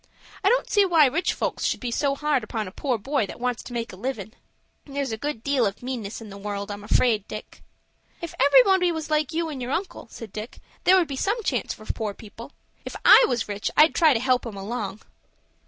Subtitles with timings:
[0.43, 3.39] I don't see why rich folks should be so hard upon a poor boy that
[3.39, 4.33] wants to make a livin'."
[4.83, 7.61] "There's a good deal of meanness in the world, I'm afraid, Dick."
[8.19, 11.75] "If everybody was like you and your uncle," said Dick, "there would be some chance
[11.75, 12.51] for poor people.
[12.83, 15.01] If I was rich I'd try to help 'em along."